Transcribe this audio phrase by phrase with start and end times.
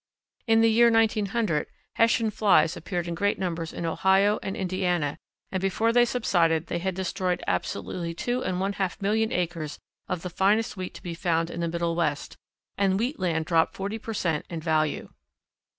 [0.47, 5.19] In the year 1900 Hessian flies appeared in great numbers in Ohio and Indiana,
[5.51, 9.77] and before they subsided they had destroyed absolutely two and one half million acres
[10.07, 12.35] of the finest wheat to be found in the Middle West,
[12.79, 14.43] and wheat land dropped 40 per cent.
[14.49, 15.07] in value.